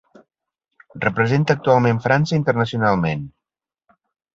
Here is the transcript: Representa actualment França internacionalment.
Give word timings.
Representa 1.03 1.57
actualment 1.59 2.03
França 2.09 2.37
internacionalment. 2.41 3.33